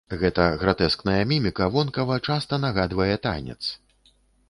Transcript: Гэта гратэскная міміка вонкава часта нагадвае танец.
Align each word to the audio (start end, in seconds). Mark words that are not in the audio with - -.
Гэта 0.21 0.45
гратэскная 0.63 1.19
міміка 1.33 1.69
вонкава 1.77 2.19
часта 2.31 2.63
нагадвае 2.67 3.11
танец. 3.31 3.61